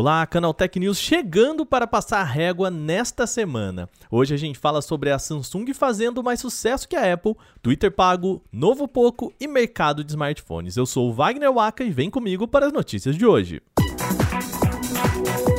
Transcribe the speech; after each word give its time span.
Olá, 0.00 0.24
Canal 0.28 0.54
Tech 0.54 0.78
News 0.78 0.96
chegando 0.96 1.66
para 1.66 1.84
passar 1.84 2.20
a 2.20 2.24
régua 2.24 2.70
nesta 2.70 3.26
semana. 3.26 3.88
Hoje 4.08 4.32
a 4.32 4.36
gente 4.36 4.56
fala 4.56 4.80
sobre 4.80 5.10
a 5.10 5.18
Samsung 5.18 5.74
fazendo 5.74 6.22
mais 6.22 6.38
sucesso 6.38 6.88
que 6.88 6.94
a 6.94 7.14
Apple, 7.14 7.34
Twitter 7.60 7.90
pago, 7.90 8.40
novo 8.52 8.86
Poco 8.86 9.32
e 9.40 9.48
mercado 9.48 10.04
de 10.04 10.12
smartphones. 10.12 10.76
Eu 10.76 10.86
sou 10.86 11.10
o 11.10 11.12
Wagner 11.12 11.52
Waka 11.52 11.82
e 11.82 11.90
vem 11.90 12.10
comigo 12.10 12.46
para 12.46 12.66
as 12.66 12.72
notícias 12.72 13.16
de 13.16 13.26
hoje. 13.26 13.60
Uma 13.76 15.57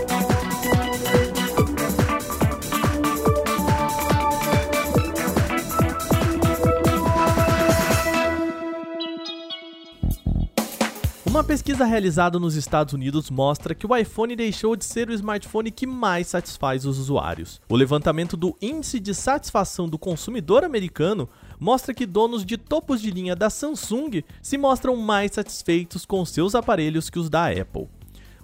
pesquisa 11.70 11.86
realizada 11.86 12.40
nos 12.40 12.56
Estados 12.56 12.96
Unidos 12.96 13.30
mostra 13.30 13.76
que 13.76 13.86
o 13.86 13.96
iPhone 13.96 14.36
deixou 14.36 14.76
de 14.76 14.84
ser 14.84 15.08
o 15.08 15.14
smartphone 15.14 15.70
que 15.70 15.86
mais 15.86 16.26
satisfaz 16.26 16.84
os 16.84 16.98
usuários. 16.98 17.62
O 17.70 17.76
levantamento 17.76 18.36
do 18.36 18.58
Índice 18.60 19.00
de 19.00 19.14
Satisfação 19.14 19.88
do 19.88 20.00
Consumidor 20.00 20.64
Americano 20.64 21.30
mostra 21.60 21.94
que 21.94 22.08
donos 22.08 22.44
de 22.44 22.58
topos 22.58 23.00
de 23.00 23.12
linha 23.12 23.36
da 23.36 23.52
Samsung 23.52 24.24
se 24.42 24.58
mostram 24.58 24.96
mais 24.96 25.34
satisfeitos 25.34 26.08
com 26.08 26.26
seus 26.26 26.56
aparelhos 26.56 27.08
que 27.08 27.20
os 27.20 27.30
da 27.30 27.50
Apple. 27.52 27.88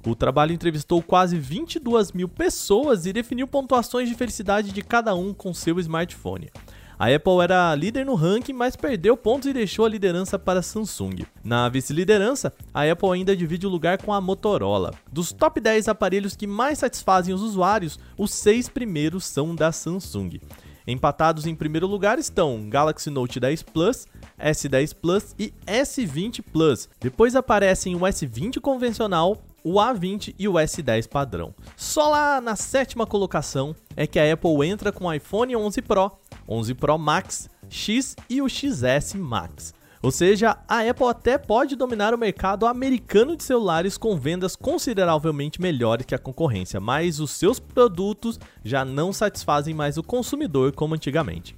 O 0.06 0.14
trabalho 0.14 0.54
entrevistou 0.54 1.02
quase 1.02 1.36
22 1.36 2.12
mil 2.12 2.30
pessoas 2.30 3.08
e 3.08 3.14
definiu 3.14 3.48
pontuações 3.48 4.08
de 4.08 4.14
felicidade 4.14 4.72
de 4.72 4.84
cada 4.84 5.16
um 5.16 5.34
com 5.34 5.52
seu 5.52 5.80
smartphone. 5.80 6.52
A 6.98 7.14
Apple 7.14 7.42
era 7.44 7.76
líder 7.76 8.06
no 8.06 8.16
ranking, 8.16 8.54
mas 8.54 8.76
perdeu 8.78 9.18
pontos 9.18 9.50
e 9.50 9.54
deixou 9.54 9.86
a 9.86 9.90
liderança 9.90 10.40
para 10.40 10.60
a 10.60 10.64
Samsung. 10.64 11.26
Na 11.44 11.68
vice-liderança, 11.68 12.54
a 12.74 12.90
Apple 12.90 13.12
ainda 13.12 13.36
divide 13.36 13.68
o 13.68 13.70
lugar 13.70 14.02
com 14.02 14.14
a 14.14 14.22
Motorola. 14.22 14.94
Dos 15.12 15.34
top 15.34 15.60
10 15.60 15.90
aparelhos 15.90 16.38
que 16.38 16.48
mais 16.48 16.80
satisfazem 16.80 17.36
os 17.36 17.42
usuários, 17.42 18.00
os 18.18 18.34
seis 18.34 18.70
primeiros 18.70 19.26
são 19.26 19.54
da 19.54 19.74
Samsung. 19.74 20.40
Empatados 20.88 21.46
em 21.46 21.56
primeiro 21.56 21.88
lugar 21.88 22.18
estão 22.18 22.70
Galaxy 22.70 23.10
Note 23.10 23.40
10 23.40 23.64
Plus, 23.64 24.08
S10 24.40 24.96
Plus 24.96 25.36
e 25.38 25.54
S20 25.66 26.44
Plus. 26.44 26.88
Depois 27.02 27.36
aparecem 27.36 27.96
o 27.96 28.02
S20 28.02 28.62
convencional, 28.62 29.42
o 29.64 29.74
A20 29.74 30.36
e 30.38 30.48
o 30.48 30.54
S10 30.54 31.10
padrão. 31.10 31.56
Só 31.76 32.10
lá 32.10 32.40
na 32.40 32.56
sétima 32.56 33.08
colocação 33.08 33.76
é 33.98 34.06
que 34.06 34.20
a 34.20 34.32
Apple 34.32 34.68
entra 34.68 34.92
com 34.92 35.06
o 35.06 35.14
iPhone 35.14 35.56
11 35.56 35.82
Pro 35.82 36.12
11 36.48 36.74
Pro 36.76 36.98
Max, 36.98 37.50
X 37.70 38.16
e 38.30 38.42
o 38.42 38.50
XS 38.50 39.16
Max. 39.16 39.74
Ou 40.02 40.12
seja, 40.12 40.58
a 40.68 40.88
Apple 40.88 41.08
até 41.08 41.36
pode 41.36 41.76
dominar 41.76 42.14
o 42.14 42.18
mercado 42.18 42.68
americano 42.68 43.36
de 43.36 43.44
celulares 43.44 43.98
com 43.98 44.16
vendas 44.16 44.56
consideravelmente 44.56 45.60
melhores 45.60 46.06
que 46.06 46.14
a 46.14 46.20
concorrência, 46.20 46.80
mas 46.80 47.20
os 47.20 47.32
seus 47.32 47.60
produtos 47.60 48.40
já 48.64 48.86
não 48.86 49.12
satisfazem 49.12 49.74
mais 49.74 49.98
o 49.98 50.04
consumidor 50.04 50.74
como 50.74 50.94
antigamente. 50.94 51.56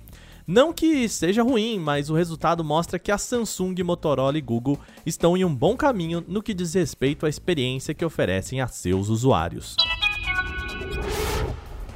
Não 0.48 0.72
que 0.72 1.10
seja 1.10 1.44
ruim, 1.44 1.78
mas 1.78 2.10
o 2.10 2.16
resultado 2.16 2.64
mostra 2.64 2.98
que 2.98 3.12
a 3.12 3.18
Samsung, 3.18 3.76
Motorola 3.84 4.38
e 4.38 4.42
Google 4.42 4.80
estão 5.06 5.36
em 5.36 5.44
um 5.44 5.54
bom 5.54 5.76
caminho 5.76 6.24
no 6.26 6.42
que 6.42 6.54
diz 6.54 6.74
respeito 6.74 7.26
à 7.26 7.30
experiência 7.30 7.94
que 7.94 8.06
oferecem 8.06 8.62
a 8.62 8.68
seus 8.68 9.10
usuários. 9.10 9.76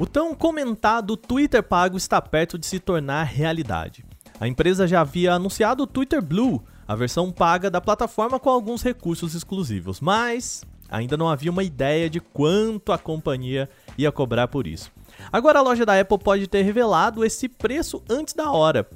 O 0.01 0.07
tão 0.07 0.33
comentado 0.33 1.15
Twitter 1.15 1.61
pago 1.61 1.95
está 1.95 2.19
perto 2.19 2.57
de 2.57 2.65
se 2.65 2.79
tornar 2.79 3.21
realidade. 3.21 4.03
A 4.39 4.47
empresa 4.47 4.87
já 4.87 5.01
havia 5.01 5.33
anunciado 5.33 5.83
o 5.83 5.85
Twitter 5.85 6.23
Blue, 6.23 6.63
a 6.87 6.95
versão 6.95 7.31
paga 7.31 7.69
da 7.69 7.79
plataforma 7.79 8.39
com 8.39 8.49
alguns 8.49 8.81
recursos 8.81 9.35
exclusivos, 9.35 10.01
mas 10.01 10.63
ainda 10.89 11.15
não 11.15 11.29
havia 11.29 11.51
uma 11.51 11.63
ideia 11.63 12.09
de 12.09 12.19
quanto 12.19 12.91
a 12.91 12.97
companhia 12.97 13.69
ia 13.95 14.11
cobrar 14.11 14.47
por 14.47 14.65
isso. 14.65 14.91
Agora 15.31 15.59
a 15.59 15.61
loja 15.61 15.85
da 15.85 15.99
Apple 15.99 16.17
pode 16.17 16.47
ter 16.47 16.63
revelado 16.63 17.23
esse 17.23 17.47
preço 17.47 18.01
antes 18.09 18.33
da 18.33 18.49
hora. 18.49 18.89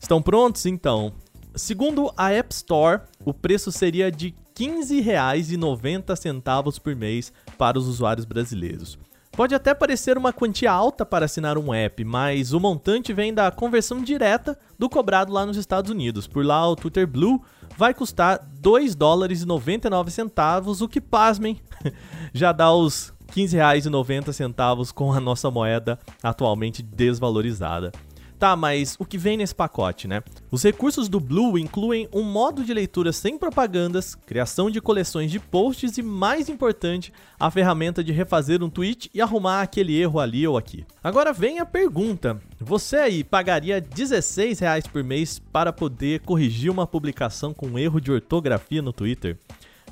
Estão 0.00 0.20
prontos? 0.20 0.66
Então. 0.66 1.12
Segundo 1.54 2.12
a 2.16 2.32
App 2.32 2.52
Store, 2.52 3.02
o 3.24 3.32
preço 3.32 3.70
seria 3.70 4.10
de 4.10 4.34
R$ 4.58 4.66
15,90 4.66 6.80
por 6.80 6.96
mês 6.96 7.32
para 7.56 7.78
os 7.78 7.86
usuários 7.86 8.24
brasileiros. 8.24 8.98
Pode 9.32 9.54
até 9.54 9.72
parecer 9.72 10.18
uma 10.18 10.32
quantia 10.32 10.72
alta 10.72 11.06
para 11.06 11.26
assinar 11.26 11.56
um 11.56 11.72
app, 11.72 12.04
mas 12.04 12.52
o 12.52 12.58
montante 12.58 13.12
vem 13.12 13.32
da 13.32 13.50
conversão 13.50 14.02
direta 14.02 14.58
do 14.78 14.88
cobrado 14.88 15.32
lá 15.32 15.46
nos 15.46 15.56
Estados 15.56 15.90
Unidos. 15.90 16.26
Por 16.26 16.44
lá, 16.44 16.68
o 16.68 16.74
Twitter 16.74 17.06
Blue 17.06 17.40
vai 17.76 17.94
custar 17.94 18.40
2 18.60 18.94
dólares 18.94 19.42
e 19.42 19.46
99 19.46 20.10
centavos, 20.10 20.80
o 20.80 20.88
que, 20.88 21.00
pasmem, 21.00 21.60
já 22.34 22.50
dá 22.50 22.72
os 22.72 23.12
15 23.32 23.56
reais 23.56 23.86
e 23.86 23.90
90 23.90 24.32
centavos 24.32 24.90
com 24.90 25.12
a 25.12 25.20
nossa 25.20 25.50
moeda 25.50 25.98
atualmente 26.22 26.82
desvalorizada. 26.82 27.92
Tá, 28.38 28.54
mas 28.54 28.94
o 29.00 29.04
que 29.04 29.18
vem 29.18 29.36
nesse 29.36 29.54
pacote, 29.54 30.06
né? 30.06 30.22
Os 30.48 30.62
recursos 30.62 31.08
do 31.08 31.18
Blue 31.18 31.58
incluem 31.58 32.08
um 32.12 32.22
modo 32.22 32.64
de 32.64 32.72
leitura 32.72 33.12
sem 33.12 33.36
propagandas, 33.36 34.14
criação 34.14 34.70
de 34.70 34.80
coleções 34.80 35.32
de 35.32 35.40
posts 35.40 35.98
e, 35.98 36.02
mais 36.02 36.48
importante, 36.48 37.12
a 37.38 37.50
ferramenta 37.50 38.02
de 38.02 38.12
refazer 38.12 38.62
um 38.62 38.70
tweet 38.70 39.10
e 39.12 39.20
arrumar 39.20 39.62
aquele 39.62 40.00
erro 40.00 40.20
ali 40.20 40.46
ou 40.46 40.56
aqui. 40.56 40.86
Agora 41.02 41.32
vem 41.32 41.58
a 41.58 41.66
pergunta: 41.66 42.40
você 42.60 42.96
aí 42.98 43.24
pagaria 43.24 43.80
16 43.80 44.60
reais 44.60 44.86
por 44.86 45.02
mês 45.02 45.40
para 45.40 45.72
poder 45.72 46.20
corrigir 46.20 46.70
uma 46.70 46.86
publicação 46.86 47.52
com 47.52 47.76
erro 47.76 48.00
de 48.00 48.12
ortografia 48.12 48.80
no 48.80 48.92
Twitter? 48.92 49.36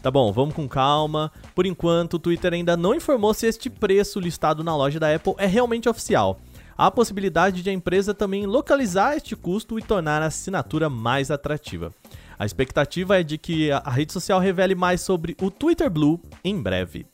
Tá 0.01 0.09
bom, 0.09 0.31
vamos 0.31 0.55
com 0.55 0.69
calma. 0.69 1.33
Por 1.53 1.67
enquanto, 1.67 2.15
o 2.15 2.19
Twitter 2.21 2.53
ainda 2.53 2.77
não 2.77 2.95
informou 2.95 3.35
se 3.35 3.49
este 3.49 3.69
preço 3.69 4.21
listado 4.21 4.63
na 4.63 4.77
loja 4.77 5.01
da 5.01 5.13
Apple 5.13 5.35
é 5.37 5.47
realmente 5.47 5.89
oficial 5.89 6.39
há 6.77 6.87
a 6.87 6.91
possibilidade 6.91 7.63
de 7.63 7.71
a 7.71 7.73
empresa 7.73 8.13
também 8.13 8.47
localizar 8.47 9.17
este 9.17 9.35
custo 9.35 9.79
e 9.79 9.83
tornar 9.83 10.23
a 10.23 10.27
assinatura 10.27 10.91
mais 10.91 11.31
atrativa. 11.31 11.93
A 12.39 12.45
expectativa 12.45 13.19
é 13.19 13.23
de 13.23 13.39
que 13.39 13.71
a 13.71 13.91
rede 13.91 14.13
social 14.13 14.39
revele 14.39 14.75
mais 14.75 15.01
sobre 15.01 15.37
o 15.41 15.51
Twitter 15.51 15.91
Blue 15.91 16.21
em 16.45 16.61
breve. 16.61 17.07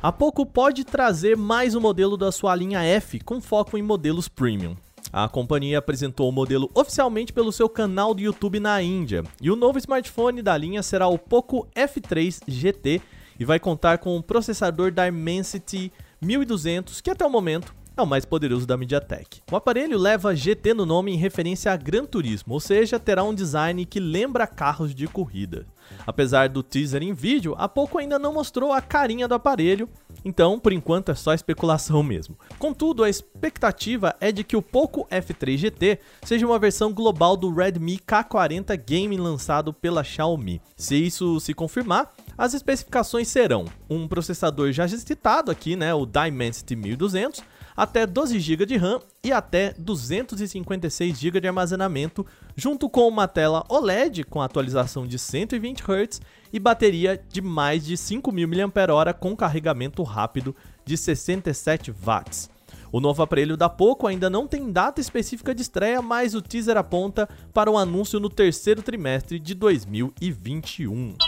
A 0.00 0.12
pouco 0.12 0.46
pode 0.46 0.84
trazer 0.84 1.36
mais 1.36 1.74
um 1.74 1.80
modelo 1.80 2.16
da 2.16 2.30
sua 2.30 2.54
linha 2.54 2.80
F 2.82 3.18
com 3.18 3.40
foco 3.40 3.76
em 3.76 3.82
modelos 3.82 4.28
premium. 4.28 4.76
A 5.12 5.28
companhia 5.28 5.78
apresentou 5.78 6.28
o 6.28 6.32
modelo 6.32 6.70
oficialmente 6.74 7.32
pelo 7.32 7.50
seu 7.50 7.68
canal 7.68 8.14
do 8.14 8.20
YouTube 8.20 8.60
na 8.60 8.80
Índia, 8.80 9.24
e 9.40 9.50
o 9.50 9.56
novo 9.56 9.78
smartphone 9.78 10.42
da 10.42 10.56
linha 10.56 10.82
será 10.82 11.08
o 11.08 11.18
Poco 11.18 11.66
F3 11.74 12.42
GT 12.46 13.00
e 13.40 13.44
vai 13.44 13.58
contar 13.58 13.98
com 13.98 14.16
um 14.16 14.22
processador 14.22 14.92
Dimensity 14.92 15.90
1200, 16.20 17.00
que 17.00 17.10
até 17.10 17.24
o 17.24 17.30
momento 17.30 17.74
é 17.96 18.02
o 18.02 18.06
mais 18.06 18.24
poderoso 18.24 18.66
da 18.66 18.76
MediaTek. 18.76 19.40
O 19.50 19.56
aparelho 19.56 19.98
leva 19.98 20.34
GT 20.34 20.72
no 20.72 20.86
nome 20.86 21.12
em 21.12 21.16
referência 21.16 21.72
a 21.72 21.76
Gran 21.76 22.04
Turismo, 22.04 22.54
ou 22.54 22.60
seja, 22.60 22.98
terá 22.98 23.24
um 23.24 23.34
design 23.34 23.84
que 23.84 23.98
lembra 23.98 24.46
carros 24.46 24.94
de 24.94 25.06
corrida. 25.08 25.66
Apesar 26.06 26.48
do 26.48 26.62
teaser 26.62 27.02
em 27.02 27.12
vídeo, 27.12 27.54
há 27.58 27.68
pouco 27.68 27.98
ainda 27.98 28.18
não 28.18 28.32
mostrou 28.32 28.72
a 28.72 28.80
carinha 28.80 29.26
do 29.26 29.34
aparelho, 29.34 29.88
então 30.24 30.60
por 30.60 30.72
enquanto 30.72 31.10
é 31.10 31.14
só 31.14 31.32
especulação 31.34 32.02
mesmo. 32.02 32.38
Contudo, 32.58 33.02
a 33.02 33.10
expectativa 33.10 34.14
é 34.20 34.30
de 34.30 34.44
que 34.44 34.56
o 34.56 34.62
Poco 34.62 35.06
F3 35.10 35.56
GT 35.56 35.98
seja 36.22 36.46
uma 36.46 36.58
versão 36.58 36.92
global 36.92 37.36
do 37.36 37.52
Redmi 37.52 37.98
K40 37.98 38.76
Game 38.76 39.16
lançado 39.16 39.72
pela 39.72 40.04
Xiaomi. 40.04 40.60
Se 40.76 40.94
isso 40.94 41.40
se 41.40 41.52
confirmar, 41.52 42.12
as 42.38 42.54
especificações 42.54 43.26
serão 43.26 43.64
um 43.90 44.06
processador 44.06 44.70
já 44.70 44.86
citado 44.86 45.50
aqui, 45.50 45.74
né, 45.74 45.92
o 45.92 46.06
Dimensity 46.06 46.76
1200, 46.76 47.42
até 47.76 48.06
12 48.06 48.38
GB 48.38 48.64
de 48.64 48.76
RAM 48.76 49.00
e 49.24 49.32
até 49.32 49.74
256 49.76 51.18
GB 51.18 51.40
de 51.40 51.48
armazenamento, 51.48 52.24
junto 52.56 52.88
com 52.88 53.08
uma 53.08 53.26
tela 53.26 53.64
OLED 53.68 54.22
com 54.22 54.40
atualização 54.40 55.04
de 55.04 55.18
120 55.18 55.82
Hz 55.82 56.20
e 56.52 56.60
bateria 56.60 57.20
de 57.28 57.42
mais 57.42 57.84
de 57.84 57.94
5.000 57.94 58.66
mAh 58.66 59.12
com 59.14 59.36
carregamento 59.36 60.04
rápido 60.04 60.54
de 60.84 60.96
67 60.96 61.90
watts. 61.90 62.48
O 62.92 63.00
novo 63.00 63.22
aparelho 63.22 63.56
da 63.56 63.68
Poco 63.68 64.06
ainda 64.06 64.30
não 64.30 64.46
tem 64.46 64.72
data 64.72 65.00
específica 65.00 65.54
de 65.54 65.62
estreia, 65.62 66.00
mas 66.00 66.34
o 66.34 66.40
teaser 66.40 66.76
aponta 66.76 67.28
para 67.52 67.70
um 67.70 67.76
anúncio 67.76 68.18
no 68.20 68.30
terceiro 68.30 68.80
trimestre 68.80 69.38
de 69.38 69.54
2021 69.54 71.27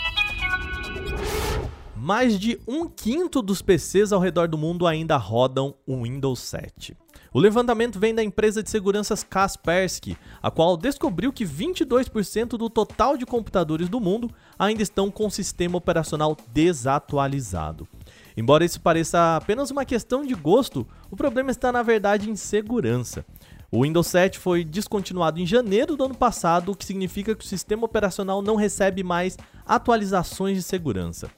mais 2.01 2.39
de 2.39 2.59
um 2.67 2.87
quinto 2.87 3.43
dos 3.43 3.61
PCs 3.61 4.11
ao 4.11 4.19
redor 4.19 4.47
do 4.47 4.57
mundo 4.57 4.87
ainda 4.87 5.17
rodam 5.17 5.75
o 5.85 6.01
Windows 6.01 6.39
7. 6.39 6.97
O 7.31 7.39
levantamento 7.39 7.99
vem 7.99 8.15
da 8.15 8.23
empresa 8.23 8.63
de 8.63 8.71
seguranças 8.71 9.23
Kaspersky, 9.23 10.17
a 10.41 10.49
qual 10.49 10.75
descobriu 10.75 11.31
que 11.31 11.45
22% 11.45 12.57
do 12.57 12.71
total 12.71 13.15
de 13.15 13.23
computadores 13.23 13.87
do 13.87 13.99
mundo 13.99 14.31
ainda 14.57 14.81
estão 14.81 15.11
com 15.11 15.27
o 15.27 15.31
sistema 15.31 15.77
operacional 15.77 16.35
desatualizado. 16.51 17.87
Embora 18.35 18.65
isso 18.65 18.81
pareça 18.81 19.35
apenas 19.35 19.69
uma 19.69 19.85
questão 19.85 20.25
de 20.25 20.33
gosto, 20.33 20.87
o 21.11 21.15
problema 21.15 21.51
está 21.51 21.71
na 21.71 21.83
verdade 21.83 22.31
em 22.31 22.35
segurança. 22.35 23.23
O 23.71 23.83
Windows 23.83 24.07
7 24.07 24.39
foi 24.39 24.63
descontinuado 24.63 25.39
em 25.39 25.45
janeiro 25.45 25.95
do 25.95 26.05
ano 26.05 26.15
passado, 26.15 26.71
o 26.71 26.75
que 26.75 26.83
significa 26.83 27.35
que 27.35 27.45
o 27.45 27.47
sistema 27.47 27.85
operacional 27.85 28.41
não 28.41 28.55
recebe 28.55 29.03
mais 29.03 29.37
atualizações 29.67 30.57
de 30.57 30.63
segurança. 30.63 31.29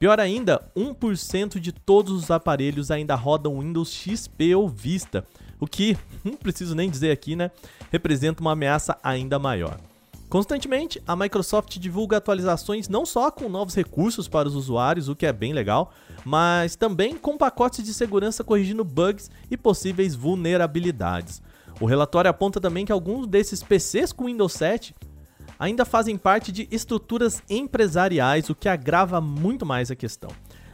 Pior 0.00 0.18
ainda, 0.18 0.66
1% 0.74 1.60
de 1.60 1.72
todos 1.72 2.14
os 2.14 2.30
aparelhos 2.30 2.90
ainda 2.90 3.14
rodam 3.14 3.60
Windows 3.60 3.92
XP 3.92 4.54
ou 4.54 4.66
Vista, 4.66 5.26
o 5.60 5.66
que, 5.66 5.94
não 6.24 6.36
preciso 6.36 6.74
nem 6.74 6.88
dizer 6.88 7.10
aqui, 7.10 7.36
né, 7.36 7.50
representa 7.92 8.40
uma 8.40 8.52
ameaça 8.52 8.96
ainda 9.02 9.38
maior. 9.38 9.78
Constantemente, 10.30 11.02
a 11.06 11.14
Microsoft 11.14 11.76
divulga 11.76 12.16
atualizações 12.16 12.88
não 12.88 13.04
só 13.04 13.30
com 13.30 13.46
novos 13.50 13.74
recursos 13.74 14.26
para 14.26 14.48
os 14.48 14.54
usuários, 14.54 15.06
o 15.06 15.14
que 15.14 15.26
é 15.26 15.34
bem 15.34 15.52
legal, 15.52 15.92
mas 16.24 16.76
também 16.76 17.14
com 17.14 17.36
pacotes 17.36 17.84
de 17.84 17.92
segurança 17.92 18.42
corrigindo 18.42 18.82
bugs 18.82 19.30
e 19.50 19.56
possíveis 19.56 20.14
vulnerabilidades. 20.14 21.42
O 21.78 21.84
relatório 21.84 22.30
aponta 22.30 22.58
também 22.58 22.86
que 22.86 22.92
alguns 22.92 23.26
desses 23.26 23.62
PCs 23.62 24.12
com 24.12 24.24
Windows 24.24 24.54
7 24.54 24.94
ainda 25.60 25.84
fazem 25.84 26.18
parte 26.18 26.50
de 26.50 26.66
estruturas 26.72 27.40
empresariais, 27.48 28.50
o 28.50 28.54
que 28.56 28.68
agrava 28.68 29.20
muito 29.20 29.64
mais 29.64 29.92
a 29.92 29.94
questão. 29.94 30.30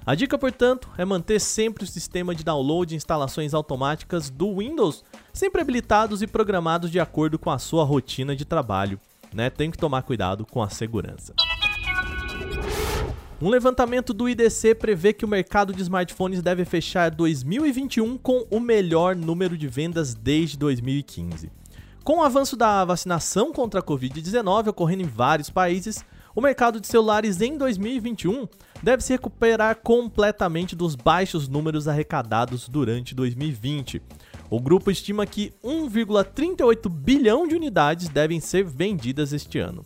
A 0.07 0.15
dica, 0.15 0.39
portanto, 0.39 0.89
é 0.97 1.05
manter 1.05 1.41
sempre 1.41 1.85
o 1.85 1.87
sistema 1.87 2.35
de 2.35 2.43
download 2.43 2.95
e 2.95 2.97
instalações 2.97 3.53
automáticas 3.53 4.31
do 4.31 4.59
Windows 4.59 5.05
sempre 5.33 5.61
habilitados 5.61 6.23
e 6.23 6.27
programados 6.27 6.91
de 6.91 6.99
acordo 6.99 7.39
com 7.39 7.51
a 7.51 7.59
sua 7.59 7.85
rotina 7.85 8.35
de 8.35 8.47
trabalho 8.47 8.99
né? 9.37 9.51
Tem 9.51 9.71
que 9.71 9.79
tomar 9.79 10.03
cuidado 10.03 10.47
com 10.47 10.63
a 10.63 10.69
segurança. 10.69 11.35
Um 13.41 13.51
levantamento 13.51 14.15
do 14.15 14.29
IDC 14.29 14.75
prevê 14.75 15.13
que 15.13 15.25
o 15.25 15.29
mercado 15.29 15.75
de 15.75 15.83
smartphones 15.83 16.41
deve 16.41 16.65
fechar 16.65 17.11
2021 17.11 18.17
com 18.17 18.47
o 18.51 18.59
melhor 18.59 19.15
número 19.15 19.59
de 19.59 19.69
vendas 19.69 20.15
desde 20.15 20.57
2015. 20.57 21.51
Com 22.07 22.19
o 22.19 22.23
avanço 22.23 22.57
da 22.57 22.85
vacinação 22.85 23.53
contra 23.53 23.81
a 23.81 23.83
Covid-19 23.83 24.69
ocorrendo 24.69 25.03
em 25.03 25.09
vários 25.09 25.51
países, 25.51 26.05
o 26.37 26.41
mercado 26.41 26.81
de 26.81 26.87
celulares 26.87 27.41
em 27.41 27.59
2021 27.59 28.47
deve 28.81 29.03
se 29.03 29.13
recuperar 29.13 29.81
completamente 29.83 30.77
dos 30.77 30.95
baixos 30.95 31.49
números 31.49 31.89
arrecadados 31.89 32.69
durante 32.69 33.13
2020. 33.13 34.01
O 34.49 34.61
grupo 34.61 34.89
estima 34.89 35.27
que 35.27 35.53
1,38 35.65 36.89
bilhão 36.89 37.45
de 37.45 37.57
unidades 37.57 38.09
devem 38.09 38.39
ser 38.39 38.63
vendidas 38.63 39.33
este 39.33 39.59
ano. 39.59 39.85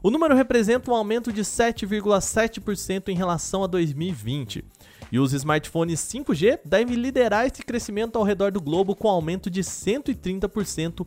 O 0.00 0.12
número 0.12 0.36
representa 0.36 0.92
um 0.92 0.94
aumento 0.94 1.32
de 1.32 1.40
7,7% 1.40 3.08
em 3.08 3.16
relação 3.16 3.64
a 3.64 3.66
2020. 3.66 4.64
E 5.10 5.18
os 5.18 5.32
smartphones 5.32 5.98
5G 6.02 6.60
devem 6.64 6.94
liderar 6.94 7.46
esse 7.46 7.64
crescimento 7.64 8.16
ao 8.16 8.22
redor 8.22 8.52
do 8.52 8.60
globo 8.60 8.94
com 8.94 9.08
aumento 9.08 9.50
de 9.50 9.62
130% 9.62 11.04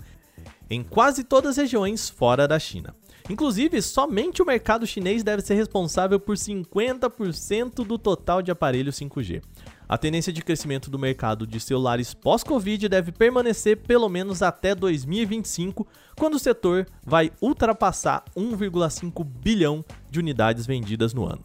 em 0.71 0.81
quase 0.81 1.25
todas 1.25 1.51
as 1.51 1.57
regiões 1.57 2.09
fora 2.09 2.47
da 2.47 2.57
China. 2.57 2.95
Inclusive, 3.29 3.81
somente 3.81 4.41
o 4.41 4.45
mercado 4.45 4.87
chinês 4.87 5.21
deve 5.21 5.41
ser 5.41 5.53
responsável 5.55 6.17
por 6.17 6.37
50% 6.37 7.85
do 7.85 7.97
total 7.97 8.41
de 8.41 8.51
aparelhos 8.51 8.95
5G. 8.95 9.43
A 9.87 9.97
tendência 9.97 10.31
de 10.31 10.41
crescimento 10.41 10.89
do 10.89 10.97
mercado 10.97 11.45
de 11.45 11.59
celulares 11.59 12.13
pós-Covid 12.13 12.87
deve 12.87 13.11
permanecer 13.11 13.77
pelo 13.81 14.07
menos 14.07 14.41
até 14.41 14.73
2025, 14.73 15.85
quando 16.17 16.35
o 16.35 16.39
setor 16.39 16.87
vai 17.05 17.31
ultrapassar 17.41 18.23
1,5 18.35 19.25
bilhão 19.25 19.83
de 20.09 20.19
unidades 20.19 20.65
vendidas 20.65 21.13
no 21.13 21.25
ano. 21.25 21.43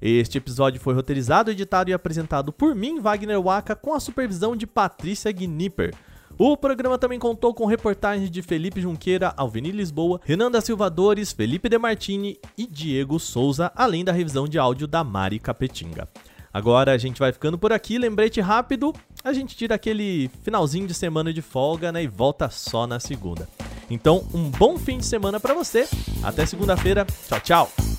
Este 0.00 0.38
episódio 0.38 0.80
foi 0.80 0.94
roteirizado, 0.94 1.50
editado 1.50 1.90
e 1.90 1.92
apresentado 1.92 2.50
por 2.50 2.74
mim, 2.74 3.00
Wagner 3.00 3.42
Waka, 3.42 3.76
com 3.76 3.92
a 3.92 4.00
supervisão 4.00 4.56
de 4.56 4.66
Patrícia 4.66 5.30
Gnipper. 5.30 5.94
O 6.38 6.56
programa 6.56 6.96
também 6.96 7.18
contou 7.18 7.52
com 7.52 7.66
reportagens 7.66 8.30
de 8.30 8.42
Felipe 8.42 8.80
Junqueira, 8.80 9.34
Alveni 9.36 9.72
Lisboa, 9.72 10.20
Renan 10.24 10.48
da 10.48 10.60
Silva 10.60 10.88
Dores, 10.88 11.32
Felipe 11.32 11.68
Demartini 11.68 12.38
e 12.56 12.64
Diego 12.64 13.18
Souza, 13.18 13.72
além 13.74 14.04
da 14.04 14.12
revisão 14.12 14.46
de 14.46 14.56
áudio 14.56 14.86
da 14.86 15.02
Mari 15.02 15.40
Capetinga. 15.40 16.08
Agora 16.54 16.92
a 16.92 16.96
gente 16.96 17.18
vai 17.18 17.32
ficando 17.32 17.58
por 17.58 17.72
aqui, 17.72 17.98
lembrete 17.98 18.40
rápido, 18.40 18.94
a 19.24 19.32
gente 19.32 19.56
tira 19.56 19.74
aquele 19.74 20.30
finalzinho 20.44 20.86
de 20.86 20.94
semana 20.94 21.32
de 21.32 21.42
folga, 21.42 21.90
né, 21.90 22.04
e 22.04 22.06
volta 22.06 22.48
só 22.48 22.86
na 22.86 23.00
segunda. 23.00 23.48
Então, 23.90 24.24
um 24.32 24.48
bom 24.48 24.78
fim 24.78 24.98
de 24.98 25.06
semana 25.06 25.40
para 25.40 25.54
você. 25.54 25.88
Até 26.22 26.46
segunda-feira. 26.46 27.04
Tchau, 27.28 27.40
tchau. 27.40 27.97